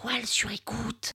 [0.00, 1.12] toile sur écoute.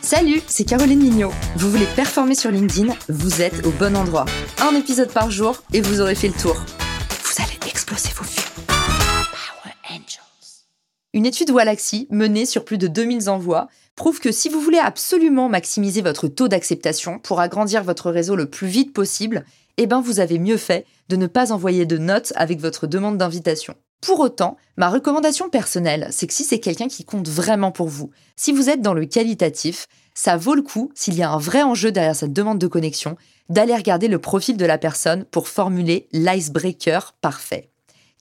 [0.00, 1.32] Salut, c'est Caroline Mignot.
[1.56, 4.26] Vous voulez performer sur LinkedIn Vous êtes au bon endroit.
[4.60, 6.54] Un épisode par jour et vous aurez fait le tour.
[6.54, 8.36] Vous allez exploser vos vues.
[8.66, 10.66] Power Angels.
[11.12, 15.48] Une étude Wallaxy menée sur plus de 2000 envois prouve que si vous voulez absolument
[15.48, 19.44] maximiser votre taux d'acceptation pour agrandir votre réseau le plus vite possible,
[19.76, 23.18] eh ben vous avez mieux fait de ne pas envoyer de notes avec votre demande
[23.18, 23.74] d'invitation.
[24.00, 28.10] Pour autant, ma recommandation personnelle, c'est que si c'est quelqu'un qui compte vraiment pour vous,
[28.36, 31.62] si vous êtes dans le qualitatif, ça vaut le coup, s'il y a un vrai
[31.62, 33.16] enjeu derrière cette demande de connexion,
[33.48, 37.70] d'aller regarder le profil de la personne pour formuler l'icebreaker parfait.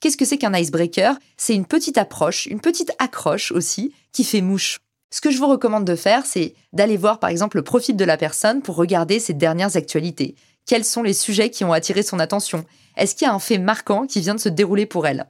[0.01, 1.17] Qu'est-ce que c'est qu'un icebreaker?
[1.37, 4.79] C'est une petite approche, une petite accroche aussi, qui fait mouche.
[5.09, 8.05] Ce que je vous recommande de faire, c'est d'aller voir par exemple le profil de
[8.05, 10.35] la personne pour regarder ses dernières actualités.
[10.65, 12.65] Quels sont les sujets qui ont attiré son attention?
[12.97, 15.27] Est-ce qu'il y a un fait marquant qui vient de se dérouler pour elle?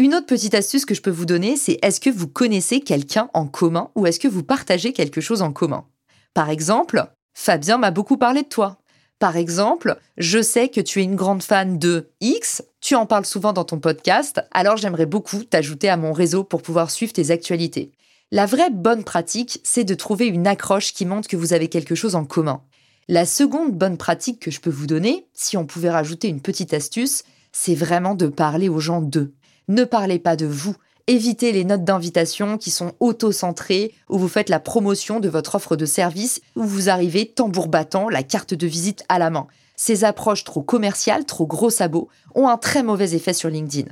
[0.00, 3.28] Une autre petite astuce que je peux vous donner, c'est est-ce que vous connaissez quelqu'un
[3.34, 5.86] en commun ou est-ce que vous partagez quelque chose en commun?
[6.34, 7.04] Par exemple,
[7.34, 8.78] Fabien m'a beaucoup parlé de toi.
[9.18, 13.26] Par exemple, je sais que tu es une grande fan de X, tu en parles
[13.26, 17.32] souvent dans ton podcast, alors j'aimerais beaucoup t'ajouter à mon réseau pour pouvoir suivre tes
[17.32, 17.90] actualités.
[18.30, 21.96] La vraie bonne pratique, c'est de trouver une accroche qui montre que vous avez quelque
[21.96, 22.62] chose en commun.
[23.08, 26.72] La seconde bonne pratique que je peux vous donner, si on pouvait rajouter une petite
[26.72, 29.34] astuce, c'est vraiment de parler aux gens d'eux.
[29.68, 30.74] Ne parlez pas de vous.
[31.08, 35.76] Évitez les notes d'invitation qui sont auto-centrées, où vous faites la promotion de votre offre
[35.76, 39.46] de service, où vous arrivez tambour battant, la carte de visite à la main.
[39.76, 43.88] Ces approches trop commerciales, trop gros sabots, ont un très mauvais effet sur LinkedIn.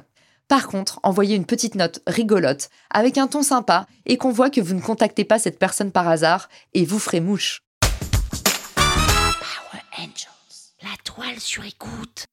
[0.49, 4.63] Par contre, envoyez une petite note rigolote, avec un ton sympa, et qu'on voit que
[4.63, 7.63] vous ne contactez pas cette personne par hasard, et vous ferez mouche.
[8.75, 10.73] Power Angels.
[10.83, 12.27] La toile sur écoute.